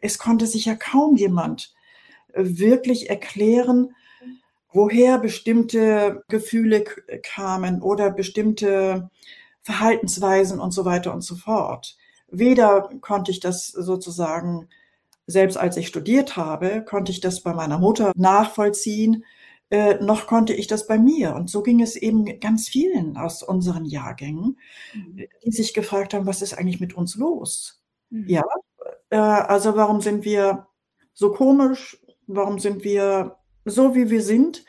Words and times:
Es 0.00 0.18
konnte 0.18 0.46
sich 0.46 0.66
ja 0.66 0.74
kaum 0.74 1.16
jemand 1.16 1.74
äh, 2.32 2.42
wirklich 2.44 3.10
erklären, 3.10 3.94
woher 4.72 5.18
bestimmte 5.18 6.24
Gefühle 6.28 6.84
kamen 7.22 7.82
oder 7.82 8.10
bestimmte 8.10 9.10
Verhaltensweisen 9.62 10.60
und 10.60 10.72
so 10.72 10.84
weiter 10.84 11.12
und 11.12 11.22
so 11.22 11.36
fort. 11.36 11.96
Weder 12.30 12.90
konnte 13.00 13.30
ich 13.30 13.40
das 13.40 13.68
sozusagen, 13.68 14.68
selbst 15.26 15.56
als 15.56 15.76
ich 15.76 15.88
studiert 15.88 16.36
habe, 16.36 16.84
konnte 16.84 17.12
ich 17.12 17.20
das 17.20 17.42
bei 17.42 17.54
meiner 17.54 17.78
Mutter 17.78 18.12
nachvollziehen, 18.16 19.24
äh, 19.70 20.02
noch 20.02 20.26
konnte 20.26 20.54
ich 20.54 20.66
das 20.66 20.86
bei 20.86 20.98
mir. 20.98 21.34
Und 21.34 21.50
so 21.50 21.62
ging 21.62 21.82
es 21.82 21.96
eben 21.96 22.40
ganz 22.40 22.68
vielen 22.68 23.16
aus 23.16 23.42
unseren 23.42 23.84
Jahrgängen, 23.84 24.58
mhm. 24.94 25.26
die 25.44 25.50
sich 25.50 25.74
gefragt 25.74 26.14
haben, 26.14 26.26
was 26.26 26.42
ist 26.42 26.54
eigentlich 26.54 26.80
mit 26.80 26.94
uns 26.94 27.16
los? 27.16 27.82
Mhm. 28.10 28.28
Ja, 28.28 28.44
äh, 29.10 29.16
also 29.16 29.76
warum 29.76 30.00
sind 30.00 30.24
wir 30.24 30.66
so 31.14 31.32
komisch? 31.32 31.98
Warum 32.26 32.58
sind 32.58 32.84
wir 32.84 33.36
so, 33.64 33.94
wie 33.94 34.10
wir 34.10 34.22
sind? 34.22 34.64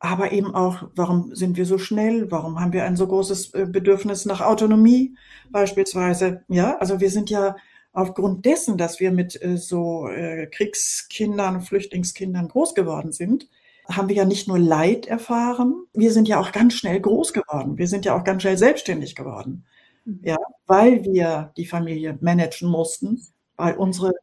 Aber 0.00 0.30
eben 0.30 0.54
auch, 0.54 0.88
warum 0.94 1.34
sind 1.34 1.56
wir 1.56 1.66
so 1.66 1.78
schnell? 1.78 2.30
Warum 2.30 2.60
haben 2.60 2.72
wir 2.72 2.84
ein 2.84 2.96
so 2.96 3.06
großes 3.06 3.54
äh, 3.54 3.66
Bedürfnis 3.66 4.26
nach 4.26 4.40
Autonomie 4.40 5.16
beispielsweise? 5.50 6.44
Ja, 6.48 6.76
also 6.78 7.00
wir 7.00 7.10
sind 7.10 7.30
ja 7.30 7.56
aufgrund 7.92 8.44
dessen, 8.44 8.78
dass 8.78 9.00
wir 9.00 9.10
mit 9.10 9.40
äh, 9.42 9.56
so 9.56 10.08
äh, 10.08 10.46
Kriegskindern, 10.46 11.62
Flüchtlingskindern 11.62 12.48
groß 12.48 12.74
geworden 12.74 13.10
sind, 13.10 13.48
haben 13.90 14.08
wir 14.08 14.16
ja 14.16 14.24
nicht 14.24 14.48
nur 14.48 14.58
Leid 14.58 15.06
erfahren, 15.06 15.86
wir 15.94 16.12
sind 16.12 16.28
ja 16.28 16.38
auch 16.38 16.52
ganz 16.52 16.74
schnell 16.74 17.00
groß 17.00 17.32
geworden. 17.32 17.78
Wir 17.78 17.88
sind 17.88 18.04
ja 18.04 18.14
auch 18.14 18.22
ganz 18.22 18.42
schnell 18.42 18.58
selbstständig 18.58 19.14
geworden. 19.14 19.64
Mhm. 20.04 20.20
Ja, 20.22 20.36
weil 20.66 21.02
wir 21.04 21.52
die 21.56 21.66
Familie 21.66 22.18
managen 22.20 22.68
mussten, 22.68 23.22
weil 23.58 23.74
unsere 23.74 24.14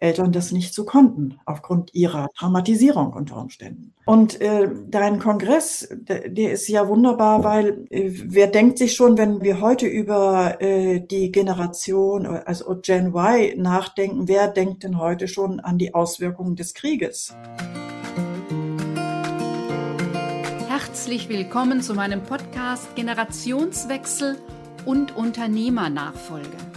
Eltern 0.00 0.32
das 0.32 0.50
nicht 0.50 0.74
so 0.74 0.84
konnten, 0.84 1.38
aufgrund 1.44 1.94
ihrer 1.94 2.28
Traumatisierung 2.36 3.12
unter 3.12 3.36
Umständen. 3.36 3.92
Und 4.06 4.40
äh, 4.40 4.68
dein 4.88 5.18
Kongress, 5.18 5.88
der, 5.92 6.30
der, 6.30 6.52
ist 6.52 6.68
ja 6.68 6.88
wunderbar, 6.88 7.44
weil 7.44 7.86
äh, 7.90 8.10
wer 8.10 8.46
denkt 8.46 8.78
sich 8.78 8.94
schon, 8.94 9.18
wenn 9.18 9.42
wir 9.42 9.60
heute 9.60 9.86
über 9.86 10.60
äh, 10.60 11.00
die 11.00 11.30
Generation, 11.30 12.26
also 12.26 12.80
Gen 12.80 13.14
Y 13.14 13.60
nachdenken, 13.60 14.26
wer 14.26 14.48
denkt 14.48 14.84
denn 14.84 14.98
heute 14.98 15.28
schon 15.28 15.60
an 15.60 15.76
die 15.76 15.94
Auswirkungen 15.94 16.56
des 16.56 16.72
Krieges? 16.72 17.34
Herzlich 20.68 21.28
willkommen 21.28 21.82
zu 21.82 21.92
meinem 21.92 22.22
Podcast 22.22 22.96
Generationswechsel 22.96 24.38
und 24.86 25.14
Unternehmernachfolge. 25.14 26.69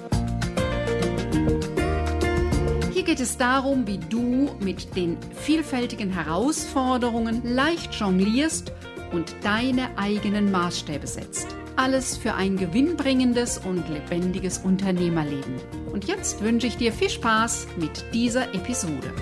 Hier 3.04 3.16
geht 3.16 3.26
es 3.26 3.36
darum, 3.36 3.86
wie 3.86 3.98
du 3.98 4.56
mit 4.62 4.96
den 4.96 5.18
vielfältigen 5.34 6.10
Herausforderungen 6.10 7.42
leicht 7.44 7.94
jonglierst 7.96 8.72
und 9.12 9.36
deine 9.44 9.98
eigenen 9.98 10.50
Maßstäbe 10.50 11.06
setzt. 11.06 11.48
Alles 11.76 12.16
für 12.16 12.34
ein 12.34 12.56
gewinnbringendes 12.56 13.58
und 13.58 13.90
lebendiges 13.90 14.60
Unternehmerleben. 14.60 15.56
Und 15.92 16.06
jetzt 16.06 16.42
wünsche 16.42 16.68
ich 16.68 16.78
dir 16.78 16.94
viel 16.94 17.10
Spaß 17.10 17.68
mit 17.76 18.06
dieser 18.14 18.54
Episode. 18.54 19.14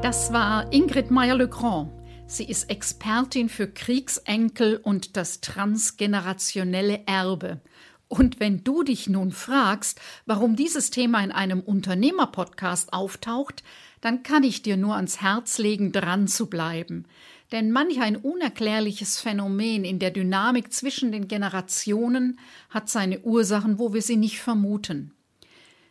Das 0.00 0.32
war 0.32 0.72
Ingrid 0.72 1.10
Meyer-Legrand. 1.10 1.90
Sie 2.26 2.44
ist 2.44 2.70
Expertin 2.70 3.50
für 3.50 3.68
Kriegsenkel 3.68 4.78
und 4.78 5.18
das 5.18 5.42
transgenerationelle 5.42 7.02
Erbe. 7.04 7.60
Und 8.08 8.38
wenn 8.38 8.62
du 8.62 8.82
dich 8.82 9.08
nun 9.08 9.32
fragst, 9.32 10.00
warum 10.26 10.56
dieses 10.56 10.90
Thema 10.90 11.22
in 11.24 11.32
einem 11.32 11.60
Unternehmerpodcast 11.60 12.92
auftaucht, 12.92 13.62
dann 14.00 14.22
kann 14.22 14.42
ich 14.42 14.62
dir 14.62 14.76
nur 14.76 14.94
ans 14.96 15.20
Herz 15.20 15.58
legen, 15.58 15.90
dran 15.90 16.28
zu 16.28 16.46
bleiben. 16.46 17.06
Denn 17.52 17.70
manch 17.70 18.00
ein 18.00 18.16
unerklärliches 18.16 19.20
Phänomen 19.20 19.84
in 19.84 19.98
der 19.98 20.10
Dynamik 20.10 20.72
zwischen 20.72 21.12
den 21.12 21.28
Generationen 21.28 22.38
hat 22.70 22.88
seine 22.88 23.20
Ursachen, 23.20 23.78
wo 23.78 23.94
wir 23.94 24.02
sie 24.02 24.16
nicht 24.16 24.40
vermuten. 24.40 25.12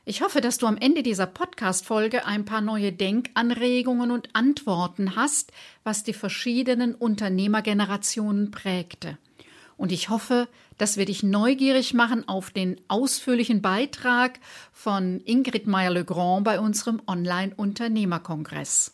Ich 0.06 0.22
hoffe, 0.22 0.41
dass 0.41 0.57
du 0.57 0.68
am 0.68 0.75
Ende 0.75 1.02
dieser 1.02 1.28
Podcast-Folge 1.28 2.25
ein 2.25 2.44
paar 2.44 2.59
neue 2.59 2.91
Denkanregungen 2.91 4.12
und 4.12 4.28
Antworten 4.34 5.16
hast, 5.16 5.53
was 5.85 6.03
die 6.03 6.12
verschiedenen 6.12 6.94
Unternehmergenerationen 6.94 8.52
prägte. 8.52 9.18
Und 9.78 9.94
ich 9.94 10.09
hoffe, 10.09 10.50
dass 10.78 10.97
wir 10.97 11.06
dich 11.06 11.23
neugierig 11.23 11.94
machen 11.94 12.28
auf 12.28 12.51
den 12.51 12.79
ausführlichen 12.88 13.61
Beitrag 13.61 14.39
von 14.72 15.22
Ingrid 15.22 15.67
Meyer-Legrand 15.67 16.44
bei 16.44 16.59
unserem 16.59 17.01
Online-Unternehmerkongress. 17.07 18.94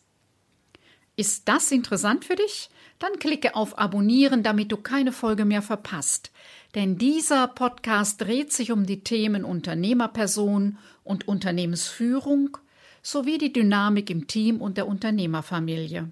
Ist 1.16 1.48
das 1.50 1.72
interessant 1.72 2.24
für 2.26 2.36
dich? 2.36 2.70
Dann 2.98 3.20
klicke 3.20 3.56
auf 3.56 3.78
Abonnieren, 3.78 4.44
damit 4.44 4.72
du 4.72 4.78
keine 4.78 5.12
Folge 5.12 5.46
mehr 5.46 5.62
verpasst. 5.62 6.32
Denn 6.76 6.98
dieser 6.98 7.48
Podcast 7.48 8.22
dreht 8.22 8.54
sich 8.54 8.72
um 8.72 8.86
die 8.86 9.04
Themen 9.04 9.44
Unternehmerperson 9.44 10.78
und 11.04 11.28
Unternehmensführung 11.28 12.58
sowie 13.02 13.38
die 13.38 13.52
Dynamik 13.52 14.10
im 14.10 14.28
Team 14.28 14.62
und 14.62 14.78
der 14.78 14.88
Unternehmerfamilie. 14.88 16.12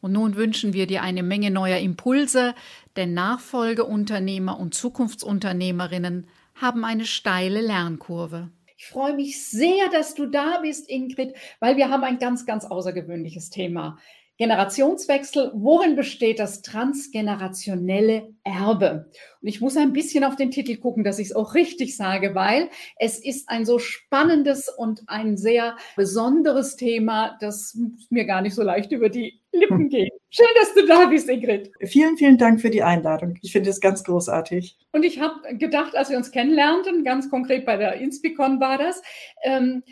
Und 0.00 0.12
nun 0.12 0.36
wünschen 0.36 0.72
wir 0.72 0.86
dir 0.86 1.02
eine 1.02 1.22
Menge 1.22 1.50
neuer 1.50 1.78
Impulse, 1.78 2.54
denn 2.96 3.14
Nachfolgeunternehmer 3.14 4.58
und 4.58 4.74
Zukunftsunternehmerinnen 4.74 6.26
haben 6.54 6.84
eine 6.84 7.04
steile 7.04 7.60
Lernkurve. 7.60 8.50
Ich 8.78 8.86
freue 8.86 9.14
mich 9.14 9.48
sehr, 9.48 9.88
dass 9.90 10.14
du 10.14 10.26
da 10.26 10.58
bist, 10.60 10.88
Ingrid, 10.90 11.34
weil 11.60 11.76
wir 11.76 11.90
haben 11.90 12.04
ein 12.04 12.18
ganz, 12.18 12.44
ganz 12.44 12.64
außergewöhnliches 12.64 13.50
Thema. 13.50 13.98
Generationswechsel, 14.38 15.50
worin 15.54 15.96
besteht 15.96 16.38
das 16.38 16.62
transgenerationelle 16.62 18.34
Erbe? 18.44 19.10
Und 19.40 19.48
ich 19.48 19.60
muss 19.60 19.76
ein 19.76 19.92
bisschen 19.92 20.24
auf 20.24 20.36
den 20.36 20.50
Titel 20.50 20.76
gucken, 20.76 21.04
dass 21.04 21.18
ich 21.18 21.28
es 21.28 21.36
auch 21.36 21.54
richtig 21.54 21.96
sage, 21.96 22.34
weil 22.34 22.68
es 22.98 23.18
ist 23.18 23.48
ein 23.48 23.64
so 23.64 23.78
spannendes 23.78 24.68
und 24.68 25.02
ein 25.06 25.36
sehr 25.36 25.76
besonderes 25.96 26.76
Thema, 26.76 27.36
das 27.40 27.78
mir 28.10 28.24
gar 28.24 28.42
nicht 28.42 28.54
so 28.54 28.62
leicht 28.62 28.92
über 28.92 29.08
die 29.08 29.40
Lippen 29.52 29.78
hm. 29.78 29.88
geht. 29.88 30.12
Schön, 30.28 30.46
dass 30.58 30.74
du 30.74 30.86
da 30.86 31.06
bist, 31.06 31.28
Ingrid. 31.28 31.70
Vielen, 31.80 32.18
vielen 32.18 32.36
Dank 32.36 32.60
für 32.60 32.68
die 32.68 32.82
Einladung. 32.82 33.38
Ich 33.40 33.52
finde 33.52 33.70
es 33.70 33.80
ganz 33.80 34.04
großartig. 34.04 34.76
Und 34.92 35.02
ich 35.02 35.18
habe 35.18 35.56
gedacht, 35.56 35.96
als 35.96 36.10
wir 36.10 36.18
uns 36.18 36.30
kennenlernten, 36.30 37.04
ganz 37.04 37.30
konkret 37.30 37.64
bei 37.64 37.78
der 37.78 37.94
Inspicon 37.94 38.60
war 38.60 38.76
das, 38.76 39.00
ähm, 39.44 39.82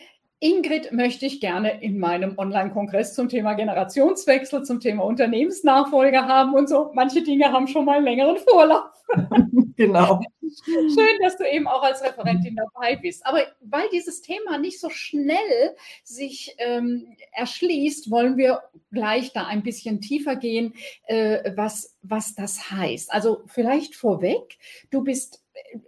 Ingrid 0.45 0.93
möchte 0.93 1.25
ich 1.25 1.41
gerne 1.41 1.83
in 1.83 1.99
meinem 1.99 2.37
Online-Kongress 2.37 3.15
zum 3.15 3.31
Thema 3.31 3.55
Generationswechsel, 3.55 4.63
zum 4.63 4.79
Thema 4.79 5.03
Unternehmensnachfolge 5.05 6.27
haben 6.27 6.53
und 6.53 6.69
so. 6.69 6.91
Manche 6.93 7.23
Dinge 7.23 7.51
haben 7.51 7.67
schon 7.67 7.87
mal 7.87 7.97
einen 7.97 8.05
längeren 8.05 8.37
Vorlauf. 8.37 8.91
genau. 9.77 10.21
Schön, 10.43 11.19
dass 11.23 11.39
du 11.39 11.51
eben 11.51 11.67
auch 11.67 11.83
als 11.83 12.03
Referentin 12.05 12.57
dabei 12.57 12.97
bist. 12.97 13.25
Aber 13.25 13.39
weil 13.63 13.89
dieses 13.91 14.21
Thema 14.21 14.59
nicht 14.59 14.81
so 14.81 14.91
schnell 14.91 15.77
sich 16.03 16.55
ähm, 16.59 17.17
erschließt, 17.33 18.11
wollen 18.11 18.37
wir 18.37 18.65
gleich 18.93 19.33
da 19.33 19.47
ein 19.47 19.63
bisschen 19.63 20.03
tiefer 20.03 20.37
gehen, 20.37 20.75
äh, 21.07 21.53
was, 21.57 21.97
was 22.03 22.35
das 22.35 22.71
heißt. 22.71 23.11
Also 23.11 23.45
vielleicht 23.47 23.97
vorweg, 23.97 24.59
du 24.91 25.03
bist 25.03 25.43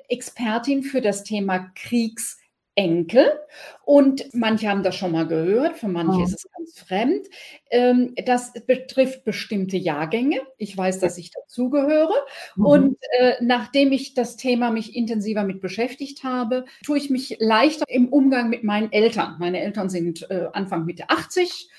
Expertin 0.09 0.83
für 0.83 1.03
das 1.03 1.25
Thema 1.25 1.71
Kriegs- 1.75 2.39
Enkel. 2.77 3.27
Und 3.85 4.35
manche 4.35 4.69
haben 4.69 4.83
das 4.83 4.95
schon 4.95 5.13
mal 5.13 5.27
gehört, 5.27 5.79
für 5.79 5.89
manche 5.89 6.19
oh. 6.19 6.23
ist 6.23 6.35
es 6.35 6.47
ganz 6.53 6.79
fremd. 6.79 7.27
Ähm, 7.71 8.15
das 8.25 8.53
betrifft 8.67 9.25
bestimmte 9.25 9.77
Jahrgänge. 9.77 10.41
Ich 10.59 10.77
weiß, 10.77 11.01
dass 11.01 11.19
ich 11.19 11.31
dazugehöre. 11.31 12.15
Mhm. 12.55 12.67
Und 12.67 12.97
äh, 13.19 13.35
nachdem 13.41 13.93
ich 13.93 14.15
das 14.15 14.37
Thema 14.37 14.71
mich 14.71 14.95
intensiver 14.95 15.43
mit 15.43 15.61
beschäftigt 15.61 16.23
habe, 16.23 16.67
tue 16.85 16.99
ich 16.99 17.11
mich 17.11 17.39
leichter 17.41 17.87
im 17.89 18.09
Umgang 18.09 18.51
mit 18.51 18.63
meinen 18.63 18.93
Eltern. 18.93 19.37
Meine 19.39 19.61
Eltern 19.61 19.89
sind 19.89 20.31
äh, 20.31 20.49
Anfang 20.53 20.85
Mitte 20.85 21.09
80. 21.09 21.71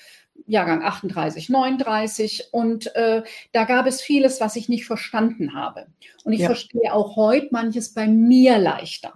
Jahrgang 0.46 0.84
38, 0.84 1.48
39 1.48 2.48
und 2.52 2.94
äh, 2.94 3.24
da 3.50 3.64
gab 3.64 3.86
es 3.86 4.00
vieles, 4.00 4.40
was 4.40 4.54
ich 4.54 4.68
nicht 4.68 4.86
verstanden 4.86 5.54
habe. 5.54 5.88
Und 6.24 6.32
ich 6.32 6.40
ja. 6.40 6.46
verstehe 6.46 6.92
auch 6.92 7.16
heute 7.16 7.48
manches 7.50 7.92
bei 7.92 8.06
mir 8.06 8.58
leichter. 8.58 9.12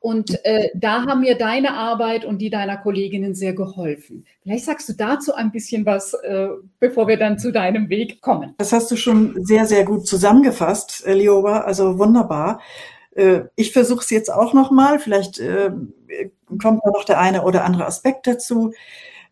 Und 0.00 0.44
äh, 0.44 0.70
da 0.74 1.06
haben 1.06 1.20
mir 1.20 1.36
deine 1.36 1.74
Arbeit 1.74 2.24
und 2.24 2.38
die 2.38 2.50
deiner 2.50 2.76
Kolleginnen 2.76 3.34
sehr 3.34 3.52
geholfen. 3.52 4.26
Vielleicht 4.42 4.64
sagst 4.64 4.88
du 4.88 4.92
dazu 4.92 5.34
ein 5.34 5.50
bisschen 5.50 5.84
was, 5.86 6.14
äh, 6.14 6.48
bevor 6.78 7.08
wir 7.08 7.16
dann 7.16 7.38
zu 7.38 7.52
deinem 7.52 7.88
Weg 7.88 8.20
kommen. 8.20 8.54
Das 8.58 8.72
hast 8.72 8.90
du 8.90 8.96
schon 8.96 9.44
sehr, 9.44 9.66
sehr 9.66 9.84
gut 9.84 10.06
zusammengefasst, 10.06 11.04
äh, 11.06 11.14
Lioba. 11.14 11.60
Also 11.60 11.98
wunderbar. 11.98 12.60
Äh, 13.14 13.42
ich 13.56 13.72
versuche 13.72 14.00
es 14.00 14.10
jetzt 14.10 14.32
auch 14.32 14.54
nochmal. 14.54 14.98
Vielleicht 15.00 15.40
äh, 15.40 15.70
kommt 16.48 16.80
da 16.84 16.90
noch 16.90 17.04
der 17.04 17.18
eine 17.18 17.42
oder 17.42 17.64
andere 17.64 17.86
Aspekt 17.86 18.26
dazu. 18.26 18.72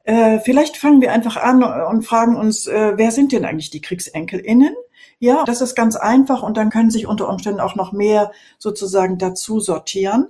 Äh, 0.04 0.38
vielleicht 0.40 0.76
fangen 0.76 1.00
wir 1.00 1.12
einfach 1.12 1.36
an 1.36 1.62
und 1.62 2.02
fragen 2.02 2.36
uns, 2.36 2.66
äh, 2.66 2.92
wer 2.96 3.10
sind 3.10 3.32
denn 3.32 3.44
eigentlich 3.44 3.70
die 3.70 3.80
KriegsenkelInnen? 3.80 4.74
Ja, 5.18 5.44
das 5.44 5.60
ist 5.62 5.74
ganz 5.74 5.96
einfach 5.96 6.42
und 6.42 6.56
dann 6.56 6.70
können 6.70 6.90
sich 6.90 7.06
unter 7.06 7.28
Umständen 7.28 7.60
auch 7.60 7.74
noch 7.74 7.92
mehr 7.92 8.32
sozusagen 8.58 9.18
dazu 9.18 9.60
sortieren. 9.60 10.28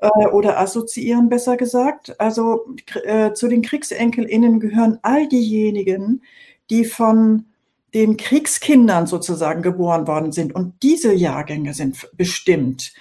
Äh, 0.00 0.26
oder 0.28 0.58
assoziieren, 0.58 1.28
besser 1.28 1.56
gesagt. 1.56 2.18
Also 2.20 2.66
äh, 3.04 3.32
zu 3.32 3.48
den 3.48 3.62
KriegsenkelInnen 3.62 4.60
gehören 4.60 4.98
all 5.02 5.28
diejenigen, 5.28 6.22
die 6.70 6.84
von 6.84 7.46
den 7.94 8.16
Kriegskindern 8.16 9.06
sozusagen 9.06 9.62
geboren 9.62 10.06
worden 10.06 10.32
sind. 10.32 10.54
Und 10.54 10.74
diese 10.82 11.12
Jahrgänge 11.12 11.74
sind 11.74 12.08
bestimmt 12.16 12.92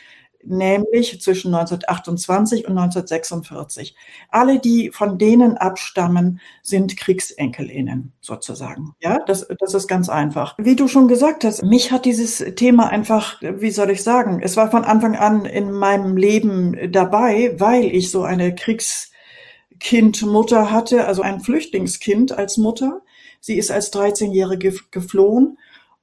nämlich 0.44 1.22
zwischen 1.22 1.54
1928 1.54 2.66
und 2.66 2.78
1946. 2.78 3.96
Alle, 4.30 4.60
die 4.60 4.92
von 4.92 5.18
denen 5.18 5.58
abstammen, 5.58 6.40
sind 6.62 6.98
Kriegsenkelinnen 6.98 8.12
sozusagen. 8.22 8.94
Ja, 9.00 9.20
das, 9.26 9.48
das 9.60 9.74
ist 9.74 9.88
ganz 9.88 10.10
einfach. 10.10 10.56
Wie 10.58 10.76
du 10.76 10.88
schon 10.88 11.08
gesagt 11.08 11.44
hast, 11.44 11.64
mich 11.64 11.92
hat 11.92 12.06
dieses 12.06 12.38
Thema 12.56 12.90
einfach, 12.90 13.42
wie 13.42 13.72
soll 13.72 13.90
ich 13.92 14.04
sagen, 14.04 14.40
es 14.42 14.58
war 14.58 14.72
von 14.72 14.86
Anfang 14.86 15.16
an 15.16 15.46
in 15.46 15.72
meinem 15.72 16.18
Leben 16.18 16.92
dabei, 16.92 17.54
weil 17.58 17.86
ich 17.86 18.10
so 18.12 18.24
eine 18.24 18.56
Kriegskindmutter 18.56 20.72
hatte, 20.72 21.06
also 21.06 21.22
ein 21.22 21.42
Flüchtlingskind 21.42 22.32
als 22.32 22.58
Mutter. 22.58 23.02
Sie 23.42 23.58
ist 23.58 23.72
als 23.72 23.94
13-Jährige 23.94 24.74
geflohen 24.92 25.58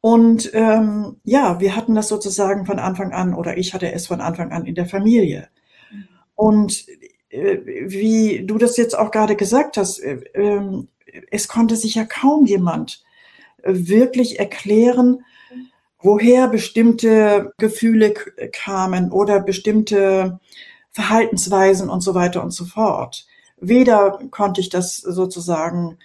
und 0.06 0.54
ähm, 0.54 1.16
ja, 1.24 1.58
wir 1.58 1.74
hatten 1.74 1.96
das 1.96 2.06
sozusagen 2.06 2.64
von 2.64 2.78
Anfang 2.78 3.12
an, 3.12 3.34
oder 3.34 3.58
ich 3.58 3.74
hatte 3.74 3.90
es 3.90 4.06
von 4.06 4.20
Anfang 4.20 4.52
an 4.52 4.64
in 4.64 4.76
der 4.76 4.86
Familie. 4.86 5.48
Und 6.36 6.86
äh, 7.28 7.58
wie 7.64 8.46
du 8.46 8.56
das 8.56 8.76
jetzt 8.76 8.96
auch 8.96 9.10
gerade 9.10 9.34
gesagt 9.34 9.76
hast, 9.76 9.98
äh, 9.98 10.20
äh, 10.34 10.84
es 11.32 11.48
konnte 11.48 11.74
sich 11.74 11.96
ja 11.96 12.04
kaum 12.04 12.46
jemand 12.46 13.02
wirklich 13.64 14.38
erklären, 14.38 15.24
woher 15.98 16.46
bestimmte 16.46 17.52
Gefühle 17.58 18.14
kamen 18.52 19.10
oder 19.10 19.40
bestimmte 19.40 20.38
Verhaltensweisen 20.92 21.90
und 21.90 22.02
so 22.02 22.14
weiter 22.14 22.44
und 22.44 22.52
so 22.52 22.64
fort. 22.64 23.26
Weder 23.56 24.20
konnte 24.30 24.60
ich 24.60 24.68
das 24.68 24.98
sozusagen 24.98 25.98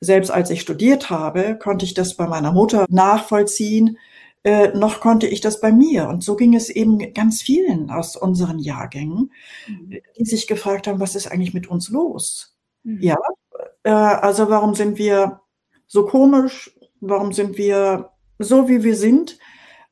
selbst 0.00 0.30
als 0.30 0.50
ich 0.50 0.62
studiert 0.62 1.10
habe, 1.10 1.58
konnte 1.58 1.84
ich 1.84 1.94
das 1.94 2.16
bei 2.16 2.26
meiner 2.26 2.52
Mutter 2.52 2.86
nachvollziehen, 2.88 3.98
äh, 4.42 4.68
noch 4.68 5.00
konnte 5.00 5.26
ich 5.26 5.40
das 5.40 5.60
bei 5.60 5.70
mir. 5.70 6.08
Und 6.08 6.24
so 6.24 6.36
ging 6.36 6.54
es 6.54 6.70
eben 6.70 7.12
ganz 7.12 7.42
vielen 7.42 7.90
aus 7.90 8.16
unseren 8.16 8.58
Jahrgängen, 8.58 9.32
mhm. 9.68 9.98
die 10.18 10.24
sich 10.24 10.46
gefragt 10.46 10.86
haben, 10.86 11.00
was 11.00 11.14
ist 11.14 11.30
eigentlich 11.30 11.52
mit 11.52 11.68
uns 11.68 11.90
los? 11.90 12.56
Mhm. 12.82 13.02
Ja, 13.02 13.18
äh, 13.82 13.90
also 13.90 14.48
warum 14.48 14.74
sind 14.74 14.98
wir 14.98 15.40
so 15.86 16.06
komisch? 16.06 16.74
Warum 17.00 17.32
sind 17.32 17.58
wir 17.58 18.10
so, 18.38 18.68
wie 18.68 18.82
wir 18.82 18.96
sind? 18.96 19.38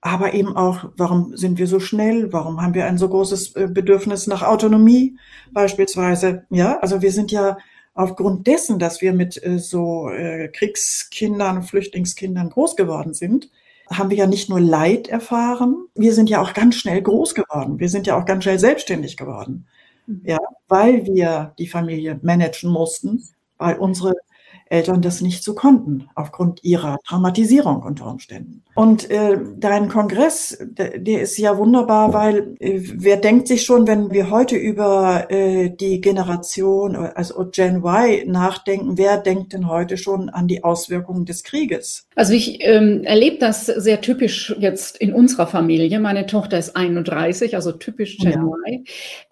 Aber 0.01 0.33
eben 0.33 0.57
auch, 0.57 0.91
warum 0.97 1.37
sind 1.37 1.59
wir 1.59 1.67
so 1.67 1.81
schnell? 1.81 2.33
Warum 2.33 2.63
haben 2.63 2.75
wir 2.75 2.87
ein 2.87 2.99
so 2.99 3.09
großes 3.09 3.57
äh, 3.57 3.69
Bedürfnis 3.69 4.27
nach 4.27 4.43
Autonomie 4.43 5.19
beispielsweise? 5.53 6.47
Ja, 6.51 6.79
also 6.79 7.03
wir 7.03 7.13
sind 7.13 7.33
ja 7.33 7.59
aufgrund 7.99 8.47
dessen, 8.47 8.79
dass 8.79 9.03
wir 9.03 9.13
mit 9.13 9.43
äh, 9.45 9.59
so 9.59 10.09
äh, 10.09 10.49
Kriegskindern, 10.49 11.65
Flüchtlingskindern 11.65 12.49
groß 12.49 12.77
geworden 12.77 13.13
sind, 13.13 13.51
haben 13.91 14.11
wir 14.11 14.17
ja 14.17 14.27
nicht 14.27 14.49
nur 14.49 14.61
Leid 14.61 15.09
erfahren, 15.09 15.87
wir 15.97 16.15
sind 16.15 16.31
ja 16.31 16.41
auch 16.41 16.53
ganz 16.53 16.77
schnell 16.77 17.03
groß 17.03 17.35
geworden. 17.35 17.81
Wir 17.81 17.89
sind 17.89 18.07
ja 18.07 18.17
auch 18.17 18.25
ganz 18.25 18.45
schnell 18.45 18.61
selbstständig 18.61 19.17
geworden. 19.17 19.67
Mhm. 20.07 20.23
Ja, 20.25 20.39
weil 20.69 21.07
wir 21.07 21.55
die 21.59 21.67
Familie 21.67 22.21
managen 22.23 22.71
mussten, 22.71 23.25
weil 23.57 23.79
unsere 23.79 24.15
Eltern 24.71 25.03
das 25.03 25.21
nicht 25.21 25.43
so 25.43 25.55
konnten, 25.55 26.09
aufgrund 26.15 26.63
ihrer 26.65 26.99
Traumatisierung 27.07 27.83
unter 27.83 28.07
Umständen. 28.07 28.63
Und 28.75 29.11
äh, 29.11 29.39
dein 29.57 29.89
Kongress, 29.89 30.59
der, 30.61 30.99
der, 30.99 31.23
ist 31.23 31.37
ja 31.39 31.59
wunderbar, 31.59 32.13
weil 32.13 32.55
äh, 32.61 32.81
wer 32.81 33.17
denkt 33.17 33.49
sich 33.49 33.65
schon, 33.65 33.87
wenn 33.87 34.13
wir 34.13 34.31
heute 34.31 34.57
über 34.57 35.31
äh, 35.31 35.71
die 35.71 36.01
Generation, 36.01 36.95
also 36.95 37.49
Gen 37.51 37.83
Y 37.85 38.31
nachdenken, 38.31 38.99
wer 38.99 39.19
denkt 39.19 39.53
denn 39.53 39.69
heute 39.69 39.97
schon 39.97 40.29
an 40.29 40.49
die 40.49 40.63
Auswirkungen 40.65 41.25
des 41.25 41.43
Krieges? 41.43 42.07
Also 42.15 42.35
ich 42.35 42.59
ähm, 42.63 43.05
erlebe 43.05 43.39
das 43.39 43.67
sehr 43.67 44.01
typisch 44.01 44.55
jetzt 44.59 44.97
in 44.99 45.13
unserer 45.13 45.47
Familie. 45.47 45.99
Meine 46.01 46.27
Tochter 46.27 46.59
ist 46.59 46.77
31, 46.77 47.55
also 47.55 47.73
typisch 47.73 48.19
Gen 48.19 48.33
ja. 48.33 48.43
Y, 48.43 48.85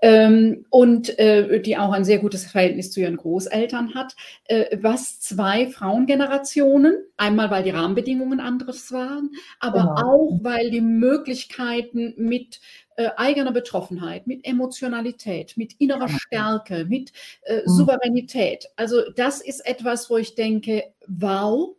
ähm, 0.02 0.64
und 0.70 1.18
äh, 1.18 1.60
die 1.60 1.76
auch 1.76 1.92
ein 1.92 2.04
sehr 2.04 2.18
gutes 2.18 2.46
Verhältnis 2.46 2.90
zu 2.90 3.00
ihren 3.00 3.16
Großeltern 3.16 3.94
hat, 3.94 4.14
äh, 4.46 4.76
was 4.80 5.25
zwei 5.28 5.68
Frauengenerationen. 5.68 6.96
Einmal, 7.16 7.50
weil 7.50 7.62
die 7.62 7.70
Rahmenbedingungen 7.70 8.40
anderes 8.40 8.92
waren, 8.92 9.30
aber 9.60 9.80
genau. 9.80 9.94
auch, 9.94 10.38
weil 10.42 10.70
die 10.70 10.80
Möglichkeiten 10.80 12.14
mit 12.16 12.60
äh, 12.96 13.10
eigener 13.16 13.52
Betroffenheit, 13.52 14.26
mit 14.26 14.46
Emotionalität, 14.46 15.56
mit 15.56 15.74
innerer 15.78 16.08
Stärke, 16.08 16.84
mit 16.86 17.12
äh, 17.42 17.56
mhm. 17.56 17.70
Souveränität. 17.70 18.66
Also 18.76 19.10
das 19.14 19.40
ist 19.40 19.60
etwas, 19.66 20.08
wo 20.10 20.16
ich 20.16 20.34
denke, 20.34 20.84
wow, 21.06 21.76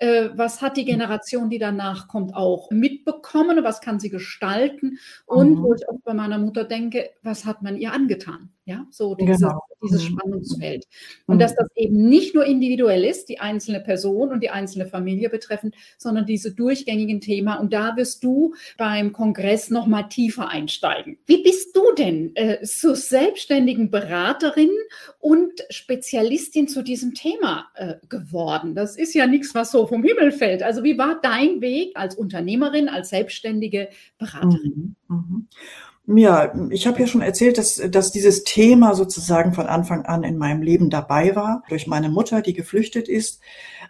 was 0.00 0.62
hat 0.62 0.76
die 0.76 0.84
Generation, 0.84 1.50
die 1.50 1.58
danach 1.58 2.08
kommt, 2.08 2.34
auch 2.34 2.70
mitbekommen, 2.70 3.62
was 3.62 3.80
kann 3.80 4.00
sie 4.00 4.10
gestalten 4.10 4.98
und 5.26 5.58
mhm. 5.58 5.62
wo 5.62 5.74
ich 5.74 5.88
auch 5.88 5.98
bei 6.04 6.14
meiner 6.14 6.38
Mutter 6.38 6.64
denke, 6.64 7.10
was 7.22 7.44
hat 7.44 7.62
man 7.62 7.76
ihr 7.76 7.92
angetan? 7.92 8.50
Ja, 8.66 8.86
so 8.90 9.16
dieses, 9.16 9.38
genau. 9.38 9.60
dieses 9.82 10.04
mhm. 10.04 10.12
Spannungsfeld. 10.12 10.86
Und 11.26 11.36
mhm. 11.36 11.38
dass 11.40 11.56
das 11.56 11.66
eben 11.74 12.08
nicht 12.08 12.36
nur 12.36 12.44
individuell 12.44 13.04
ist, 13.04 13.28
die 13.28 13.40
einzelne 13.40 13.80
Person 13.80 14.30
und 14.30 14.44
die 14.44 14.50
einzelne 14.50 14.86
Familie 14.86 15.28
betreffend, 15.28 15.74
sondern 15.98 16.24
diese 16.24 16.54
durchgängigen 16.54 17.20
Themen. 17.20 17.58
Und 17.58 17.72
da 17.72 17.96
wirst 17.96 18.22
du 18.22 18.54
beim 18.78 19.12
Kongress 19.12 19.70
nochmal 19.70 20.08
tiefer 20.08 20.48
einsteigen. 20.50 21.18
Wie 21.26 21.42
bist 21.42 21.74
du 21.74 21.82
denn 21.98 22.36
äh, 22.36 22.62
zur 22.62 22.94
selbstständigen 22.94 23.90
Beraterin 23.90 24.70
und 25.18 25.52
Spezialistin 25.70 26.68
zu 26.68 26.82
diesem 26.82 27.14
Thema 27.14 27.70
äh, 27.74 27.94
geworden? 28.08 28.76
Das 28.76 28.96
ist 28.96 29.14
ja 29.14 29.26
nichts, 29.26 29.52
was 29.52 29.72
so 29.72 29.89
vom 29.90 30.02
Himmel 30.02 30.32
fällt. 30.32 30.62
Also 30.62 30.82
wie 30.84 30.96
war 30.96 31.18
dein 31.20 31.60
Weg 31.60 31.92
als 31.96 32.14
Unternehmerin, 32.14 32.88
als 32.88 33.10
selbstständige 33.10 33.90
Beraterin? 34.18 34.96
Mhm. 35.08 35.48
Mhm. 36.06 36.18
Ja, 36.18 36.52
ich 36.70 36.86
habe 36.86 36.98
ja 37.00 37.06
schon 37.06 37.20
erzählt, 37.20 37.58
dass, 37.58 37.76
dass 37.76 38.10
dieses 38.10 38.42
Thema 38.42 38.94
sozusagen 38.94 39.52
von 39.52 39.66
Anfang 39.66 40.06
an 40.06 40.24
in 40.24 40.38
meinem 40.38 40.62
Leben 40.62 40.90
dabei 40.90 41.36
war, 41.36 41.62
durch 41.68 41.86
meine 41.86 42.08
Mutter, 42.08 42.40
die 42.40 42.54
geflüchtet 42.54 43.08
ist. 43.08 43.40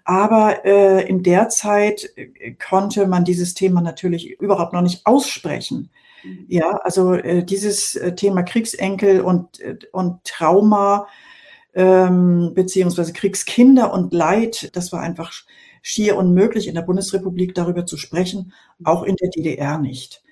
Aber 0.05 0.65
äh, 0.65 1.09
in 1.09 1.23
der 1.23 1.49
Zeit 1.49 2.11
äh, 2.17 2.53
konnte 2.53 3.07
man 3.07 3.25
dieses 3.25 3.55
Thema 3.55 3.81
natürlich 3.81 4.39
überhaupt 4.41 4.73
noch 4.73 4.83
nicht 4.83 5.07
aussprechen. 5.07 5.91
Mhm. 6.25 6.45
Ja, 6.49 6.77
also 6.83 7.15
äh, 7.15 7.45
dieses 7.45 7.95
äh, 7.95 8.15
Thema 8.15 8.43
Kriegsenkel 8.43 9.21
und, 9.21 9.61
äh, 9.61 9.77
und 9.93 10.25
Trauma, 10.25 11.07
ähm, 11.75 12.53
beziehungsweise 12.55 13.13
Kriegskinder 13.13 13.93
und 13.93 14.13
Leid, 14.13 14.75
das 14.75 14.93
war 14.93 15.01
einfach 15.01 15.33
schier 15.83 16.17
unmöglich 16.17 16.69
in 16.69 16.75
der 16.75 16.83
Bundesrepublik 16.83 17.55
darüber 17.55 17.87
zu 17.87 17.97
sprechen, 17.97 18.53
auch 18.85 19.03
in 19.03 19.17
der 19.17 19.31
DDR 19.31 19.79
nicht. 19.79 20.23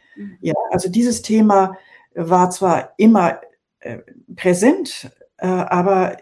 Ja, 0.40 0.55
also 0.71 0.88
dieses 0.88 1.23
Thema 1.23 1.76
war 2.14 2.50
zwar 2.50 2.95
immer 2.97 3.40
äh, 3.81 3.99
präsent, 4.35 5.11
äh, 5.37 5.47
aber 5.47 6.17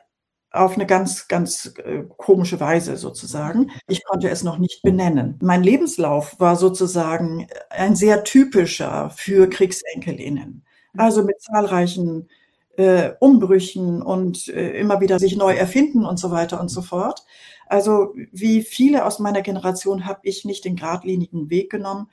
auf 0.50 0.74
eine 0.74 0.86
ganz, 0.86 1.28
ganz 1.28 1.74
äh, 1.84 2.04
komische 2.16 2.60
Weise 2.60 2.96
sozusagen. 2.96 3.70
Ich 3.88 4.04
konnte 4.04 4.28
es 4.28 4.42
noch 4.42 4.58
nicht 4.58 4.82
benennen. 4.82 5.38
Mein 5.42 5.62
Lebenslauf 5.62 6.38
war 6.40 6.56
sozusagen 6.56 7.46
ein 7.70 7.96
sehr 7.96 8.24
typischer 8.24 9.10
für 9.10 9.48
Kriegsenkelinnen. 9.48 10.64
Also 10.96 11.24
mit 11.24 11.40
zahlreichen 11.42 12.28
äh, 12.76 13.12
Umbrüchen 13.20 14.02
und 14.02 14.48
äh, 14.48 14.78
immer 14.78 15.00
wieder 15.00 15.18
sich 15.18 15.36
neu 15.36 15.54
erfinden 15.54 16.04
und 16.04 16.18
so 16.18 16.30
weiter 16.30 16.60
und 16.60 16.68
so 16.68 16.82
fort. 16.82 17.24
Also 17.66 18.14
wie 18.32 18.62
viele 18.62 19.04
aus 19.04 19.18
meiner 19.18 19.42
Generation 19.42 20.06
habe 20.06 20.20
ich 20.22 20.44
nicht 20.44 20.64
den 20.64 20.76
geradlinigen 20.76 21.50
Weg 21.50 21.70
genommen, 21.70 22.08